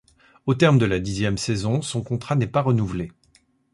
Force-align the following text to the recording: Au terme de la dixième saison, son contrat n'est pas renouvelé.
Au 0.47 0.55
terme 0.55 0.79
de 0.79 0.87
la 0.87 0.99
dixième 0.99 1.37
saison, 1.37 1.83
son 1.83 2.01
contrat 2.01 2.33
n'est 2.35 2.47
pas 2.47 2.63
renouvelé. 2.63 3.11